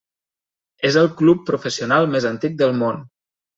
És 0.89 0.97
el 1.01 1.09
club 1.19 1.45
professional 1.51 2.11
més 2.17 2.29
antic 2.33 2.59
del 2.65 2.77
món. 2.83 3.01